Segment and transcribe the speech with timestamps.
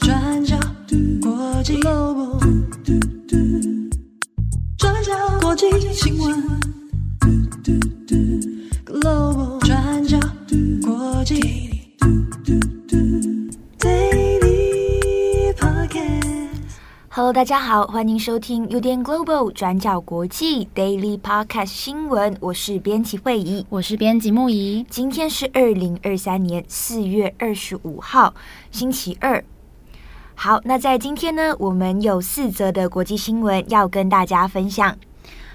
[0.00, 0.58] 转角
[1.22, 2.40] 国际 Global，
[4.76, 6.71] 转角国际新闻。
[17.22, 22.36] Hello，大家好，欢迎收听 UDN Global 转角国际 Daily Podcast 新闻。
[22.40, 24.84] 我是编辑惠仪，我是编辑木仪。
[24.90, 28.34] 今天是二零二三年四月二十五号，
[28.72, 29.44] 星期二。
[30.34, 34.96] 好，那在今天呢，我们有四则的国际新闻要跟大家分享。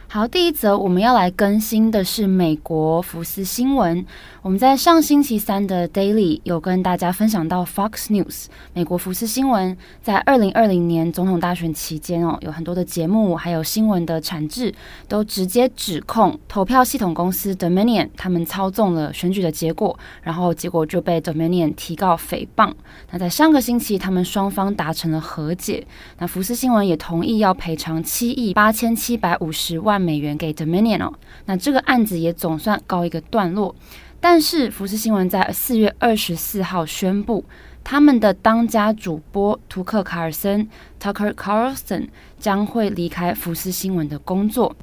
[0.10, 4.06] 好，第一则我们要来更新的是美国福斯新闻。
[4.42, 14.74] 我们在上星期三的 Daily 有跟大家分享到 Fox News 美国福斯新闻在二零二零年总统大选期间哦，有很多的节目还有新闻的产制
[15.10, 22.72] 都直接指控投票系统公司 Dominion 他们操纵了选举的结果，然后结果就被 Dominion 提告诽谤。
[23.12, 25.86] 那在上个星期，他们双方达成了和解，
[26.20, 31.14] 那福斯新闻也同意要赔偿七亿八千七百五十万美元给 Dominion 哦，
[31.46, 33.76] 那这个案子也总算告一个段落。
[34.20, 37.46] 但是福斯新闻在四月二十四号宣布，
[37.84, 40.68] 他们的当家主播图克·卡尔森
[41.00, 42.08] （Tucker Carlson）
[42.40, 44.76] 将会离开福斯新闻的工作。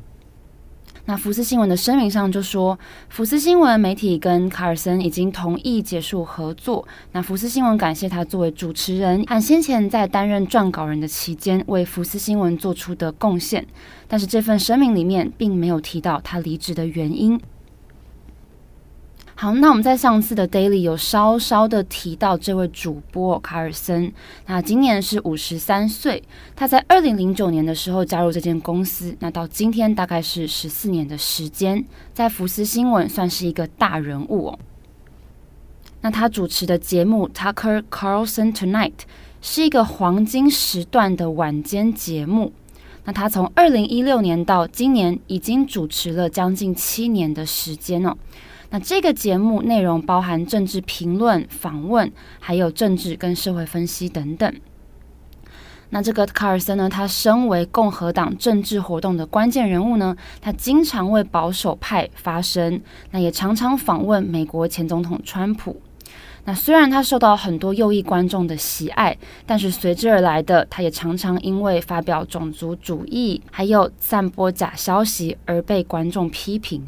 [1.07, 2.79] 那福斯新闻的声明上就说，
[3.11, 6.87] 福斯新闻媒体跟卡尔森已经同意结束合作。
[7.13, 13.67] 那福斯新闻感谢他作为主持人按先前在担任撰稿人的期间为福斯新闻做出的贡献。
[14.09, 17.39] 但是这份声明里面并没有提到他离职的原因。
[19.37, 24.13] 好，那我们在上次的 Daily 有稍稍的提到这位主播卡尔森，
[24.47, 26.23] 那今年是五十三岁，
[26.55, 34.59] 他在二零零九年的时候加入这间公司，那到今天大概是十四年的时间，在福斯新闻算是一个大人物哦。
[36.01, 38.93] 那他主持的节目 Tucker Carlson Tonight
[39.43, 42.53] 是一个黄金时段的晚间节目，
[43.05, 48.17] 那他从二零一六年到今年已经主持了将近七年的时间哦。
[48.75, 54.53] 那这个节目内容包含政治评论、访问，还有政治跟社会分析等等。
[55.91, 65.81] 那这个卡尔森呢，他身为共和党政治活动的关键人物呢，他经常为保守派发声，那也常常访问美国前总统川普。
[66.45, 76.85] 那虽然他受到很多右翼观众的喜爱，但是随之而来的，他也常常因为发表种族主义，还有散播假消息而被观众批评。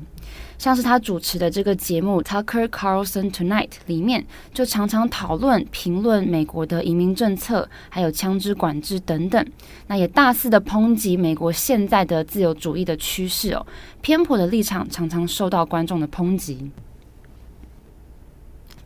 [0.58, 9.46] 像是他主持的这个节目《Tucker Carlson Tonight》里面，就常常讨论、评论美国的移民政策，还有枪支管制等等。
[9.86, 13.66] 那也大肆的抨击美国现在的自由主义的趋势哦，
[14.00, 16.70] 偏颇的立场常常受到观众的抨击。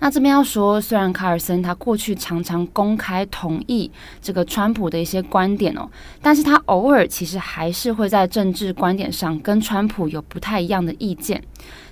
[0.03, 3.91] 那这边要说，虽然卡尔森他过去常常公开同意
[4.23, 5.87] 这个川普的一些观点哦，
[6.23, 11.43] 但是他偶尔其实还是会在政治观点上跟川普有不太一样的意见。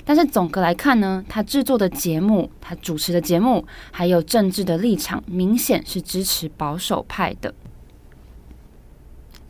[0.06, 7.52] 但是总的来看呢，他制作的节目、他主持的节目，还有政治的立场，明显是支持保守派的。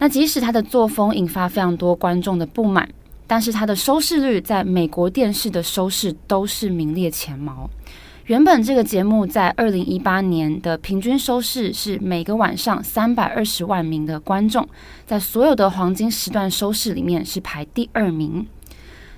[0.00, 2.88] 那即使他的作风引发非常多观众的不满，
[3.28, 7.70] 但是他的收视率在美国电视的收视都是名列前茅。
[8.28, 14.69] 原本这个节目在二零一八年的平均收视是每个晚上三百二十万名的观众，
[15.06, 18.47] 在所有的黄金时段收视里面是排第二名。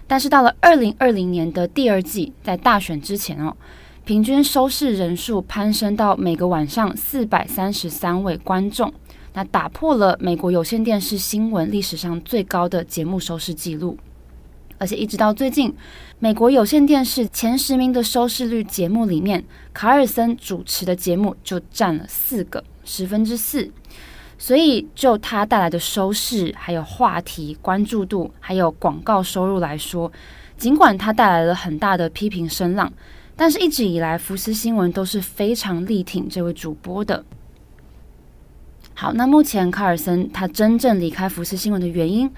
[0.06, 3.56] 但是到了二零二零年的第二季，在大选之前哦，
[4.04, 8.92] 平均收视人数攀升到每个晚上四百三十三位观众，
[9.34, 13.98] 那打破了美国有线电视新闻历史上最高的节目收视记录。
[14.78, 15.74] 而且一直到最近，
[16.22, 19.42] 美国有线电视前十名的收视率节目里面，
[19.72, 23.72] 卡尔森主持的节目就占了四个，十分之四。
[24.36, 30.12] 所以就他带来的收视、还有话题关注度、还有广告收入来说，
[30.58, 32.92] 尽管他带来了很大的批评声浪，
[33.34, 37.24] 但是一直以来福斯新闻都是非常力挺这位主播的。
[38.92, 42.30] 好，那目前卡尔森他真正离开福斯新闻的原因，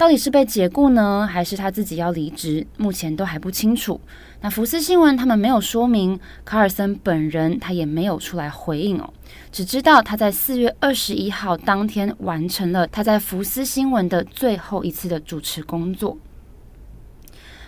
[0.00, 2.66] 到底是被解雇呢，还是他自己要离职？
[2.78, 4.00] 目前都还不清楚。
[4.40, 9.12] 那福斯新闻他们没有说明，卡尔森本人他也没有出来回应哦，
[9.52, 16.16] 只知道他在四月二十一号当天完成了他在福斯新闻的最后一次的主持工作。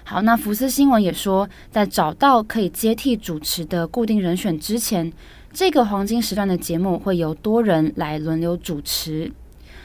[0.03, 5.13] 好，那福斯新闻也说，在找到可以接替主持的固定人选之前，
[5.53, 9.31] 这个黄金时段的节目会由多人来轮流主持。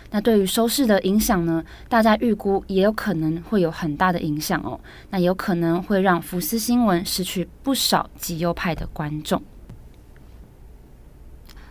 [0.10, 1.64] 那对于收视的影响呢？
[1.90, 4.80] 大家预估也有可能会有很大的影响哦。
[5.10, 9.42] 那有可能会让福斯新闻失去不少极右派的观众。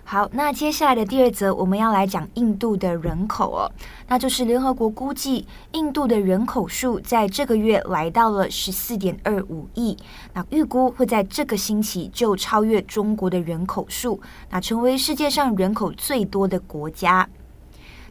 [0.08, 3.72] 好，那接下来的第二则，我们要来讲印度的人口哦，
[4.06, 9.96] 那就是联合国估计，印度的人口数在这个月来到了十四点二五亿，
[10.32, 17.28] 那预估会在这个星期就超越中国的人口数，那成为世界上人口最多的国家。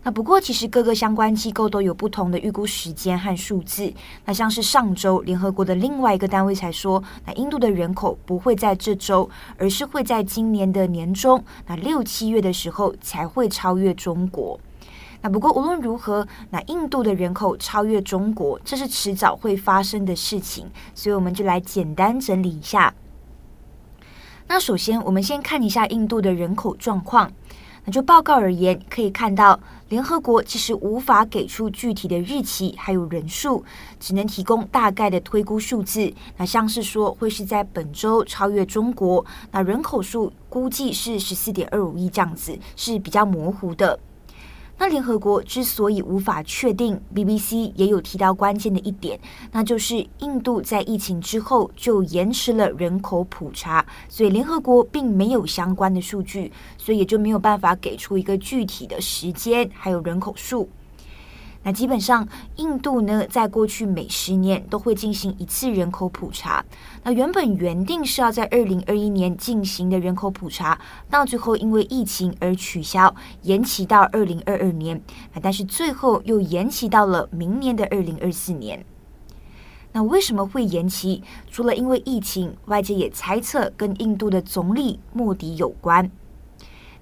[0.05, 3.91] 那不过，其实各个相关机构都有不同的预估时间和数字。
[4.23, 14.59] 那像是上周联合国的另外一个单位才说，那印度的人口不会在这周，而是会在今年的年中，那六七月的时候才会超越中国。
[15.21, 20.69] 那不过无论如何，那印度的人口超越中国，这是迟早会发生的事情。
[20.93, 22.93] 所以我们就来简单整理一下。
[24.47, 27.31] 那首先，我们先看一下印度的人口状况。
[27.85, 29.59] 那就报告而言，可以看到
[29.89, 33.63] 联合国其实无法给出具体的日期还有人数，
[33.99, 36.11] 只能提供大概的推估数字。
[36.35, 43.99] 那像是说会是在本周超越中国，那人口数估计是十四点二五亿这样子，是比较模糊的。
[44.77, 49.17] 那联合国之所以无法确定，BBC 也有提到关键的一点，
[49.51, 60.67] 那就是印度在疫情之后就延迟了人口普查，所以联合国并没有相关的数据，所以也就没有办法给出一个具体的时间还有人口数。
[61.67, 62.27] 那基本上，
[62.57, 66.63] 印度呢，在过去每十年都会进行一次人口普查。
[67.01, 70.79] 那原本原定是要在二零二一年进行的人口普查，
[71.09, 75.01] 到最后因为疫情而取消，延期到二零二二年。
[75.41, 78.85] 但是最后又延期到了明年的二零二四年。
[79.91, 81.23] 那为什么会延期？
[81.49, 86.11] 除了因为疫情，外界也猜测跟印度的总理莫迪有关。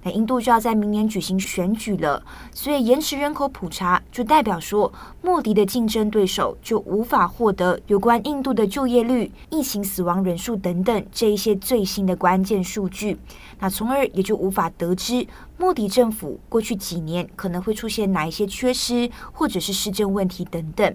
[0.04, 2.22] 那印度就要在明年举行选举了，
[2.52, 4.92] 所以延迟人口普查就代表说，
[5.22, 13.16] 莫迪的竞争对手就无法获得有关印度的就业率、疫情死亡人数等等这一些最新的关键数据，
[13.58, 20.94] 那从而也就无法得知莫迪政府过去几年可能会出现哪一些缺失或者是施政问题等等。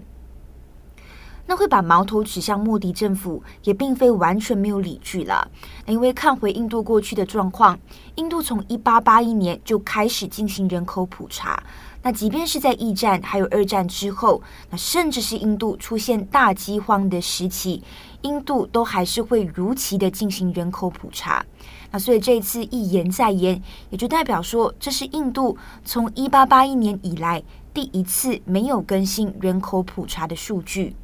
[1.50, 5.50] 那会把矛头指向莫迪政府，也并非完全没有理据了。
[5.84, 7.76] 那因为看回印度过去的状况，
[8.14, 11.60] 印度从一八八一年就开始进行人口普查。
[12.04, 17.82] 那即便是在一战还有二战之后，那甚至是印度出现大饥荒的时期，
[18.22, 21.44] 印度都还是会如期的进行人口普查。
[21.90, 23.60] 那所以这一次一延再延，
[23.90, 27.42] 也就代表说，这是印度从一八八一年以来
[27.74, 30.94] 第一次没有更新人口普查的数据。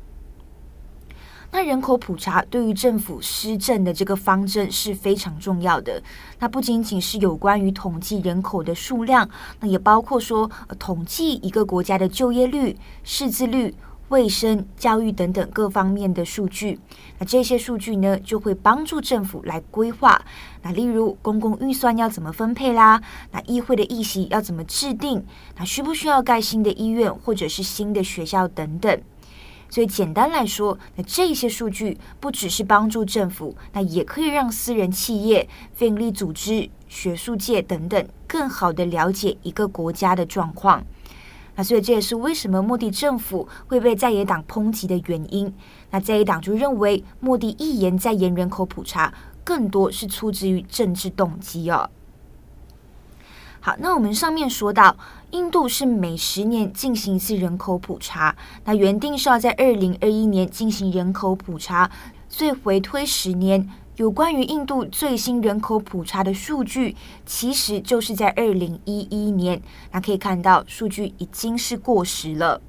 [1.50, 6.02] 那人口普查对于政府施政的这个方针是非常重要的。
[6.38, 9.28] 那不仅仅是有关于统计人口的数量，
[9.60, 13.74] 那也包括说统计一个国家的就业率、识字率、
[14.08, 16.78] 卫生、教育等等各方面的数据。
[17.18, 20.20] 那这些数据呢，就会帮助政府来规划。
[20.62, 23.00] 那例如公共预算要怎么分配啦？
[23.30, 25.24] 那议会的议席要怎么制定？
[25.56, 29.00] 那需不需要盖新的医院或者是新的学校等等？
[29.68, 40.84] 所以简单来说，那这些数据不只是帮助政府，那也可以让私人企业、非营利组织、学术界等等更好地了解一个国家的状况。
[41.56, 45.52] 那所以这也是为什么莫迪政府会被在野党抨击的原因。
[45.90, 51.88] 那在野党就认为，莫迪一言再延人口普查，更多是出自于政治动机哦。
[53.66, 54.96] 好，那我们上面说到，
[55.32, 58.32] 印度是每十年进行一次人口普查，
[58.64, 61.90] 那原定是要在二零二一年进行人口普查，
[62.28, 66.94] 所以回推十年，有关于印度最新人口普查的数据，
[67.24, 69.60] 其实就是在二零一一年。
[69.90, 72.60] 那可以看到，数据已经是过时了。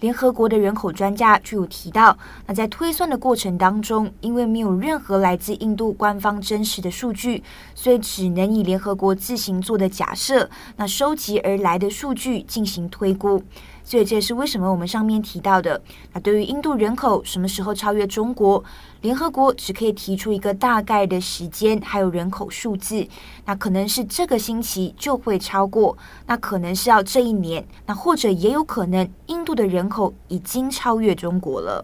[0.00, 7.42] 联合国的人口专家就有提到，那在推算的过程当中，因为没有任何来自印度官方真实的数据，
[7.74, 13.42] 所以只能以联合国自行做的假设，那收集而来的数据进行推估。
[13.88, 15.80] 所以这也是为什么我们上面提到的，
[16.12, 18.62] 那对于印度人口什么时候超越中国，
[19.00, 23.08] 联合国只可以提出一个大概的时间，还有人口数字，
[23.46, 31.82] 那可能是这个星期就会超过，那可能是要这一年，那或者也有可能印度的人口已经超越中国了。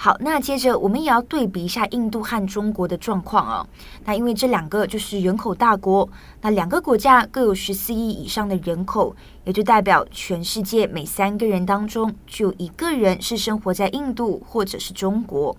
[0.00, 3.66] 好，那接着我们也要对比一下印度和中国的状况啊。
[4.04, 6.08] 那因为这两个就是人口大国，
[6.40, 15.56] 那两个国家各有十四亿以上的人口，也就代表全世界每三个人当中就有一个人是生活在印度或者是中国。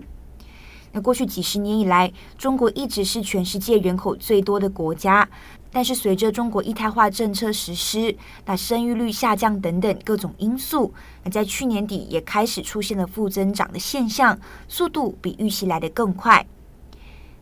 [0.93, 5.27] 那过去几十年以来，中国一直是全世界人口最多的国家。
[5.71, 16.45] 但是随着中国一胎化政策实施，那生育率下降等等各种因素，那在去年底也开始出现了负增长的现象，速度比预期来得更快。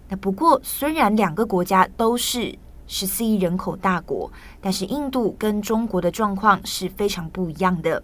[0.10, 2.53] 那不过，虽然两个国家都是
[2.86, 8.03] 十四亿人口大国，但是印度跟中国的状况是非常不一样的。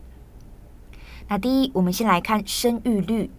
[1.27, 3.29] 那第一，我们先来看生育率。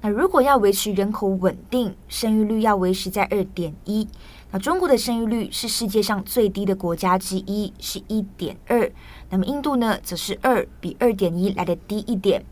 [0.00, 4.06] 那如果要维持人口稳定，生育率要维持在二点一。
[4.50, 8.90] 那中国的生育率是世界上最低的国家之一，是一点二。
[9.28, 12.44] 那么印度呢，则是二，比二点一来的低一点。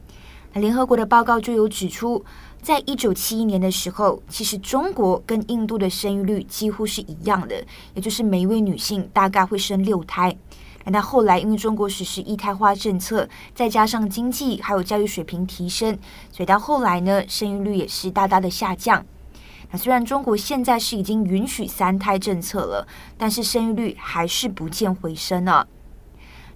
[0.52, 2.24] 那联合国的报告就有指出，
[2.60, 10.36] 在一九七一年的时候，其实中国跟印度的生育率几乎是一样的，也就是每一位女性大概会生六胎。
[10.86, 15.96] 那后来因为中国实施一胎化政策，再加上经济还有教育水平提升，
[16.30, 19.04] 所以到后来呢，生育率也是大大的下降。
[19.76, 22.86] 虽然中国现在是已经允许三胎政策了，
[23.18, 25.66] 但是生育率还是不见回升呢。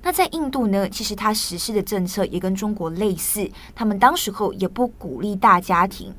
[0.01, 6.15] 那在印度呢，其实它实施的政策也跟中国类似，他们当时候也不鼓励大家庭。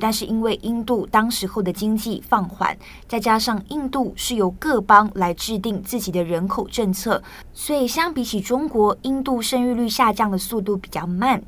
[0.00, 2.76] 但是因为印度当时候的经济放缓，
[3.08, 7.20] 再加上印度是由各邦来制定自己的人口政策，
[7.52, 11.42] 所以相比起中国，印度生育率下降的速度比较慢。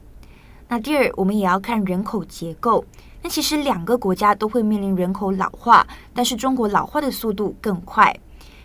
[0.68, 2.84] 那第二，我们也要看人口结构。
[3.22, 8.14] 那其实两个国家都会面临人口老化，但是中国老化的速度更快。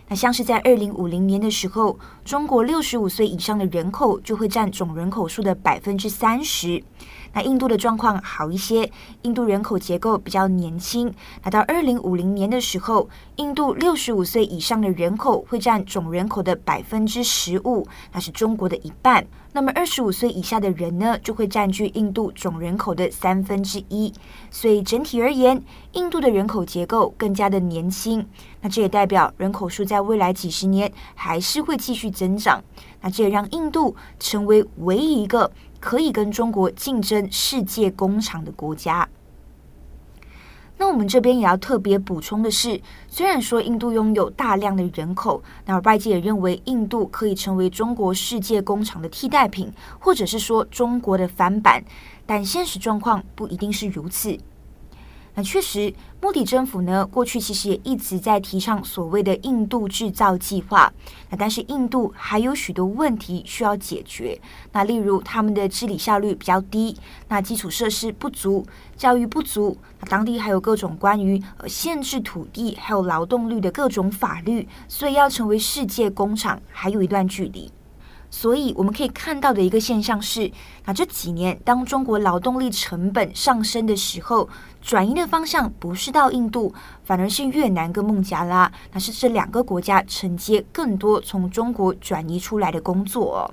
[0.09, 6.81] 那像是在二零五零年的时候，中国六十五岁以上的人口就会占总人口数的百分之三十。
[7.33, 8.89] 那印度的状况好一些，
[9.23, 11.13] 印度人口结构比较年轻。
[11.43, 19.27] 那到二零五零年的时候，印度六十五岁以上的人口会占总人口的百分之十五，那是中国的一半。
[19.57, 24.13] 那么二十五岁以下的人呢，就会占据印度总人口的三分之一。
[24.51, 25.59] 所以整体而言，
[25.93, 28.23] 印度的人口结构更加的年轻。
[28.61, 32.63] 那这也代表人口数在未来几十年还是会继续增长。
[33.01, 39.09] 那这也让印度成为唯一一个可以跟中国竞争世界工厂的国家。
[40.77, 51.83] 那我们这边也要特别补充的是，虽然说印度拥有大量的人口，那外界也认为印度可以成为中国世界工厂的替代品，或者是说中国的翻版，
[52.25, 54.37] 但现实状况不一定是如此。
[55.37, 60.91] 那确实，莫迪政府呢，过去其实也一直在提倡所谓的“印度制造计划”。
[61.29, 64.41] 那但是印度还有许多问题需要解决。
[64.71, 68.65] 那例如他们的治理效率比较低，那基础设施不足，
[68.95, 77.71] 教育不足，那当地还有各种关于呃限制土地还有劳动力的各种法律，所以要成为世界工厂还有一段距离。
[78.39, 80.51] 所以我们可以看到的一个现象是，
[80.85, 84.47] 那这几年当中国劳动力成本上升的时候，
[84.79, 86.71] 转移的方向不是到印度，
[87.03, 93.51] 反而是越南跟孟加拉，那是这两个国家承接更多从中国转移出来的工作。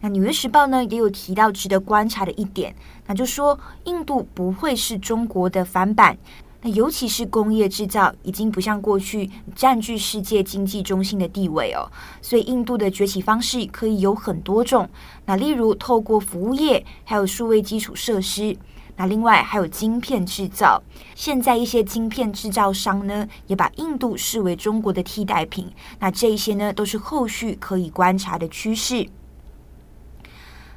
[0.00, 2.74] 那《纽约时报》呢也有提到值得观察的一点，
[3.06, 6.16] 那就说印度不会是中国的翻版。
[6.70, 14.88] 尤其是工业制造已经不像过去占据世界经济中心的地位哦，所以印度的崛起方式可以有很多种。
[15.24, 18.56] 那例如透过服务业，还有数位基础设施，
[18.96, 20.82] 那另外还有晶片制造。
[21.14, 25.70] 现在一些晶片制造商呢，也把印度视为中国的替代品。
[25.98, 29.06] 那这些呢，都是后续可以观察的趋势。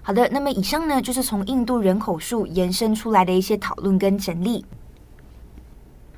[0.01, 4.65] 好的，那么以上呢，就是从印度人口数延伸出来的一些讨论跟整理。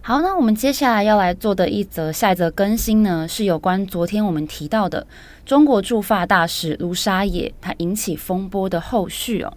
[0.03, 5.05] 好，那我们接下来要来做的一则下一则更新呢，是有关昨天我们提到的
[5.45, 9.53] 中国驻法大使卢沙野他引起风波的后续哦。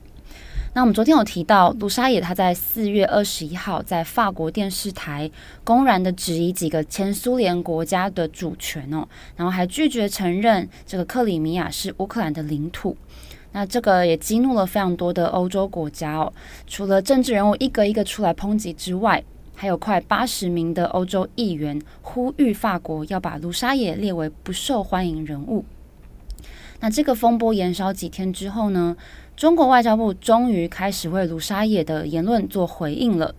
[0.75, 5.31] 那我们昨天有提到，卢沙野他在四月二十一号在法国电视台
[5.65, 12.95] 公然的质疑几个前苏联国家的主权哦，然后还拒绝承认这个克里米亚是乌克兰的领土。
[13.53, 16.31] 那这个也激怒了非常多的欧洲国家哦，
[16.67, 19.25] 除了政治人物一个一个出来抨击之外。
[19.57, 25.65] 还有快八十名的欧洲议员呼吁法国要把卢沙野列为不受欢迎人物。
[26.81, 28.97] 那这个风波延烧几天之后呢，
[29.37, 33.35] 中国外交部终于开始为卢沙野的言论做回应了。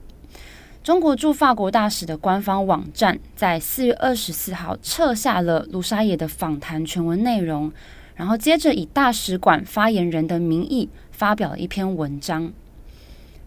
[0.82, 7.72] 中国驻法国大使的官方网站在四月二十四号撤下了卢沙野的访谈全文内容，
[8.16, 12.52] 然后接着以大使馆发言人的名义发表了一篇文章。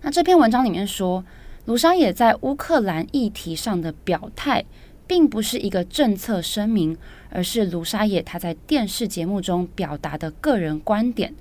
[0.03, 1.25] 那这篇文章里面说。
[1.69, 4.65] 卢沙野在乌克兰议题上的表态，
[5.07, 6.97] 并不是一个政策声明，
[7.29, 11.35] 而是卢沙野他在电视节目中表达的个人观点，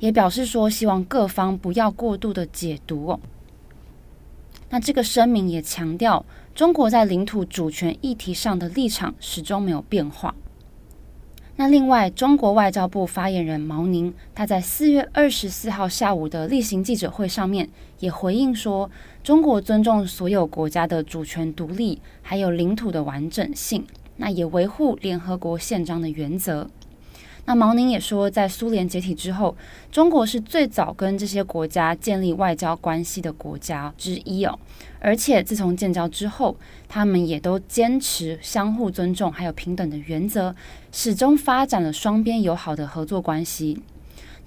[0.00, 3.20] 也表示说希望各方不要过度的解读哦。
[4.70, 10.34] 那这个声明也强调，中国在领土主权议题上的立场始终没有变化。
[11.60, 18.90] 那另外，中国外交部发言人毛宁，他在四月二十四号下午的例行记者会上面也回应说，
[19.22, 23.84] 中国尊重所有国家的主权独立，还有领土的完整性，
[24.16, 26.66] 那也维护联合国宪章的原则。
[27.46, 29.56] 那毛宁也说，在苏联解体之后，
[29.90, 34.58] 中国是最早跟这些国家建立外交关系的国家之一哦。
[35.00, 36.56] 而且自从建交之后，
[36.88, 40.54] 他们也都坚持相互尊重还有平等的原则，
[40.92, 43.80] 始终发展了双边友好的合作关系。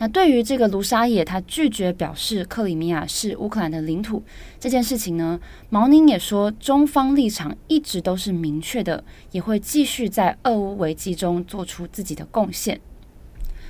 [0.04, 4.22] 那对于这个卢沙野他拒绝表示克里米亚是乌克兰的领土
[4.60, 12.82] 这件事情呢，毛宁也说，中方立场一直都是明确的，也会继续在俄乌危机中做出自己的贡献。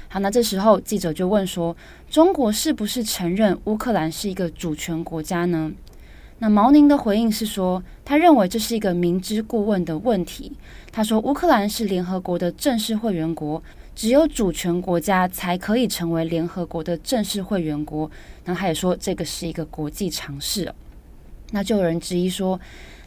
[0.07, 1.77] 好，那这时候记者就问说
[2.09, 5.71] ：“中国是不是承认乌克兰是一个主权国家呢？”
[6.39, 10.51] 那毛宁的回应是说，他认为这是一个明知故问的问题。
[10.91, 13.61] 他说：“乌克兰是联合国的正式会员国，
[13.95, 18.09] 只有主权国家才可以成为联合国的正式会员国。”
[18.45, 20.73] 然后他也说，这个是一个国际常识。
[21.51, 22.59] 那就有人质疑说：“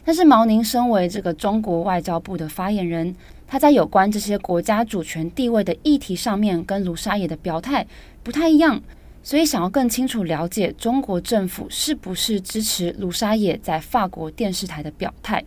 [0.05, 3.15] 但是毛宁身为这个中国外交部的发言人。”
[3.49, 7.87] 他在有关这些国家主权地位的议题上面，跟卢沙野的表态
[8.21, 8.81] 不太一样，
[9.23, 15.41] 所以想要更清楚了解中国政府是不是支持卢沙野在法国电视台的表态。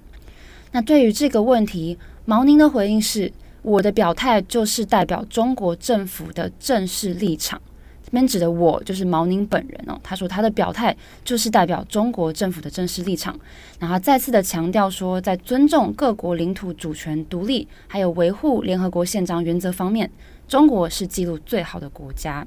[0.73, 3.31] 那对于这个问题，毛宁的回应是：
[3.63, 7.61] 我的表态就是代表中国政府的正式立场。
[8.03, 9.99] 这边指的我就是毛宁本人哦。
[10.03, 13.39] 他说他的表态就是代表中国政府的正式立场，
[13.79, 20.11] 然后再次的强调说，在尊重各国领土主权独立，还有维护联合国宪章原则方面，
[20.49, 22.47] 中国是记录最好的国家。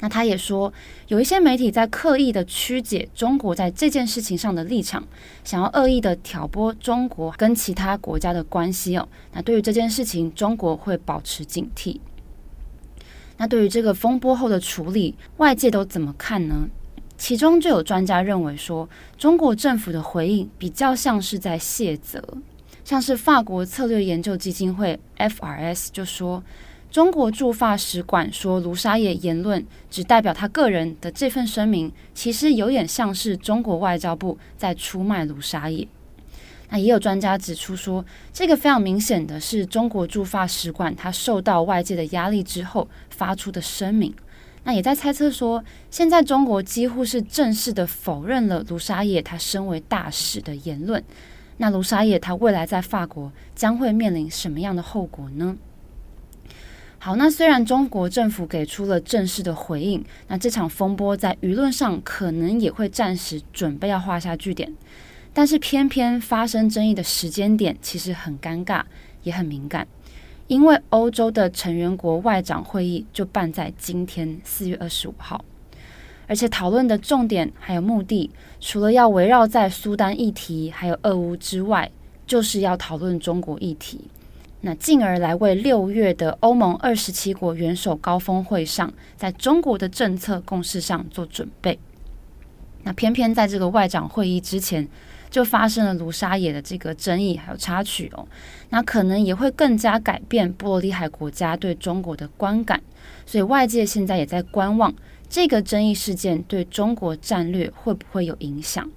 [0.00, 0.72] 那他也说，
[1.08, 5.04] 有一些媒体在刻意的曲解中国在这件事情上的立场，
[5.42, 9.08] 想要恶意的挑拨中国跟其他国家的关系哦。
[9.32, 11.98] 那对于这件事情，中国会保持警惕。
[13.36, 16.68] 那对于这个风波后的处理，外界都怎么看呢？
[17.16, 22.22] 其中就有专家认为说，中国政府的回应比较像是在卸责，
[22.84, 26.42] 像是法国策略研究基金会 FRS 就说，
[26.90, 35.86] 中国驻法使馆说卢沙野言论只代表他个人的这份声明，其实有点像是中国外交部在出卖卢沙野。
[36.70, 44.14] 那也有专家指出说，这个非常明显的是中国驻法使馆，他受到外界的压力之后发出的声明。
[44.64, 51.02] 那也在猜测说，现在中国几乎是正式的否认了卢沙野他身为大使的言论。
[51.58, 55.56] 那卢沙野他未来在法国将会面临什么样的后果呢？
[57.00, 64.72] 好，那虽然中国政府给出了正式的回应，那这场风波在舆论上可能也会暂时准备要画下句点。
[65.32, 68.82] 但是偏偏发生争议的时间点其实很尴尬，
[69.22, 69.86] 也很敏感，
[70.48, 75.44] 因为欧洲的成员国外长会议就办在今天四月二十五号，
[76.26, 81.88] 而且讨论的重点还有目的，除了要围绕在苏丹议题还有俄乌之外，
[82.26, 84.00] 就是要讨论中国议题，
[84.60, 91.78] 那进而来为六月的欧盟二十七国元首高峰会上，在中国的政策共识上做准备。
[92.82, 94.88] 那偏偏在这个外长会议之前，
[95.30, 98.26] 就发生了卢沙野的这个争议还有插曲哦，
[98.70, 102.80] 那可能也会更加改变波罗的海国家对中国的观感，
[103.26, 104.94] 所以外界现在也在观望
[105.28, 108.90] 这个争议事件对中国战略会不会有影响。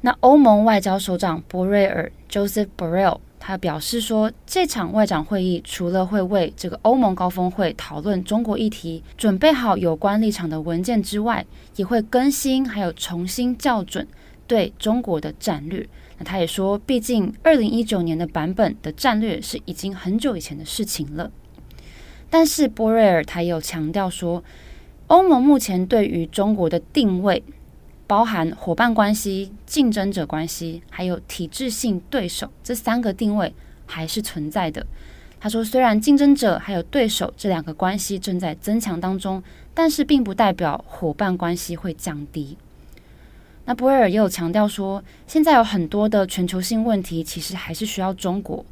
[0.00, 11.44] 那欧盟外交首长博瑞尔 Joseph Borrell 他表示说，这场外长会议除了会为这个欧盟高峰会讨论中国议题，准备好有关立场的文件之外，
[11.76, 14.06] 也会更新还有重新校准。
[14.46, 21.30] 对中国的战略，那他也说，毕竟二零一九年的版本的战略是已经很久以前的事情了。
[22.28, 24.42] 但是波瑞尔他也有强调说，
[25.06, 27.42] 欧盟目前对于中国的定位，
[28.10, 33.54] 包含伙伴关系、竞争者关系，还有体制性对手这三个定位
[33.86, 34.84] 还是存在的。
[35.38, 39.40] 他说，虽然竞争者还有对手这两个关系正在增强当中，
[39.72, 42.58] 但是并不代表伙伴关系会降低。
[43.66, 48.66] 那博尔也有强调说，现在有很多的全球性问题，其实还是需要中国，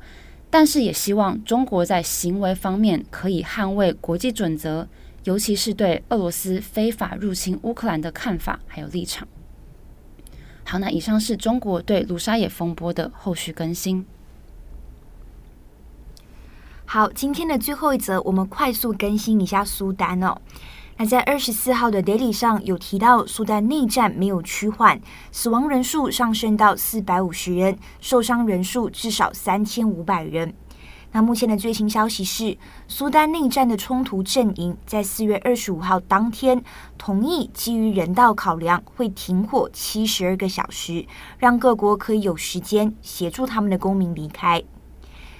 [0.51, 4.89] 但是也希望中国在行为方面可以捍卫国际准则，
[5.29, 9.29] 尤其是对俄罗斯非法入侵乌克兰的看法还有立场。
[10.65, 14.07] 好，那以上是中国对卢沙野风波的后续更新。
[16.87, 20.35] 好，今天的最后一则，我们快速更新一下苏丹哦。
[20.97, 24.99] 那在二十四号的 Daily 上有提到，苏丹内战没有趋缓，
[25.31, 30.55] 死亡人数上升到四百五十人，受伤人数至少三千五百人。
[31.11, 36.63] 那目前的最新消息是，苏丹内战的冲突阵营在四月二十五号当天
[36.99, 41.07] 同意基于人道考量，会停火七十二个小时，
[41.39, 44.63] 让各国可以有时间协助他们的公民离开。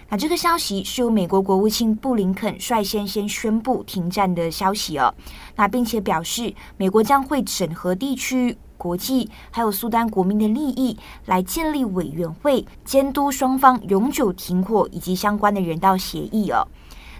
[0.09, 5.15] 那这个消息是由美国国务卿布林肯率先先宣布停战的消息哦。
[5.55, 16.67] 那并且表示，美国将会整合地区、国际还有苏丹国民的利益，来建立委员会监督双方永久停火以及相关的人道协议哦。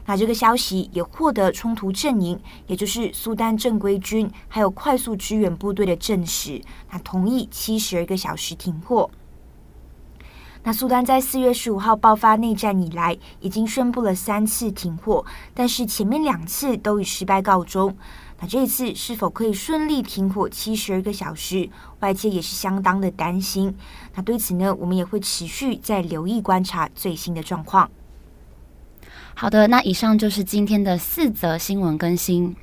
[0.07, 9.11] 那这个消息也获得冲突阵营，也就是苏丹正规军还有快速支援部队的证实，那同意七十二个小时停火。
[10.65, 17.95] 那苏丹在四月十五号爆发内战以来，已经宣布了三次停火，但是前面两次都以失败告终。
[18.41, 21.69] 那这一次是否可以顺利停火七十二个小时，
[22.01, 23.75] 外界也是相当的担心。
[24.15, 27.91] 那对此呢，我们也会持续在留意观察最新的状况。
[29.35, 32.55] 好的，那以上就是今天的四则新闻更新。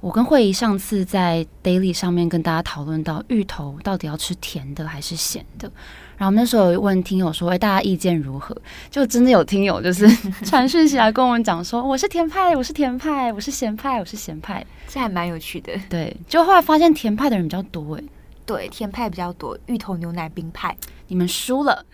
[0.00, 5.70] 我跟慧仪上次在 Daily 上面跟大家讨论到，芋头到底要吃甜的还是咸的？
[6.18, 8.54] 然后那时候有问听友说：“哎，大家意见如何？”
[8.90, 10.06] 就真的有听友就是
[10.44, 15.72] 传讯息来跟我们讲说：“我是甜派，我是甜派，我是咸派，我是咸派。”这还蛮有趣的。
[15.88, 18.02] 对，就后来发现甜派的人比较多哎。
[18.44, 20.76] 对，甜派比较多，芋头牛奶冰派。
[21.06, 21.86] 你们输了，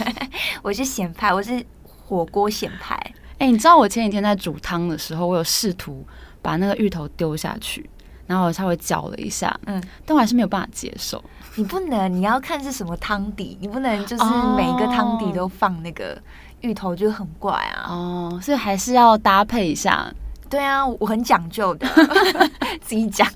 [0.62, 2.98] 我是咸派，我是火锅咸派。
[3.38, 6.02] 哎，你知道我前几天在煮汤的时候，我有试图
[6.40, 7.88] 把那个芋头丢下去。
[8.26, 11.22] 然后我稍微搅了一下，嗯，但我还是没有办法接受。
[11.54, 14.24] 你不能，你要看是什么汤底，你不能就是
[14.56, 16.20] 每一个汤底都放那个
[16.60, 17.86] 芋头，就很怪啊。
[17.88, 20.12] 哦，所以还是要搭配一下。
[20.50, 21.88] 对啊，我很讲究的，
[22.82, 23.26] 自己讲。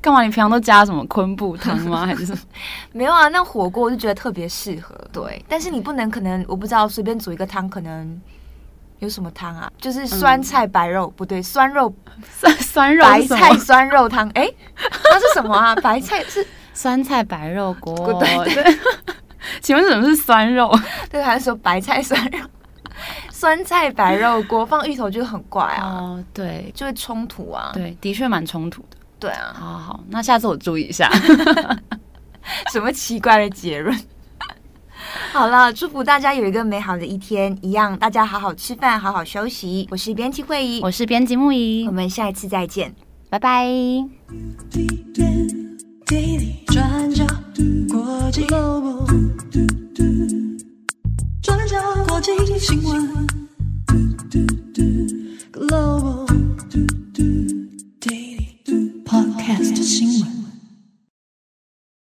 [0.00, 0.22] 干嘛？
[0.22, 2.06] 你平常都加什么昆布汤吗？
[2.06, 2.38] 还是什么？
[2.92, 4.94] 没有啊，那火锅我就觉得特别适合。
[5.12, 8.20] 对，但是你不能，可能我不知道，随便煮一个汤可能。
[9.00, 9.70] 有什么汤啊？
[9.78, 11.94] 就是酸菜白肉，嗯、不对，酸肉
[12.30, 14.28] 酸酸肉白菜酸肉汤。
[14.30, 15.74] 哎，那是什么啊？
[15.82, 18.14] 白菜是酸菜白肉锅。
[18.20, 18.78] 对，对，
[19.60, 20.72] 请问什么是酸肉？
[21.10, 22.38] 对，还是说白菜酸肉？
[23.30, 25.84] 酸菜白肉锅放芋头就很怪啊。
[25.86, 27.72] 哦，对，就会冲突啊。
[27.74, 28.96] 对，的确蛮冲突的。
[29.18, 29.52] 对啊。
[29.54, 31.10] 好好好，那下次我注意一下。
[32.70, 33.98] 什么奇怪的结论？
[35.32, 39.86] 好了，祝福大家有一个美好的一天，一样大家好好吃饭，好好休息。
[39.90, 42.94] 我是编辑慧怡，我是编辑木仪，我们下一次再见，
[43.28, 43.68] 拜拜。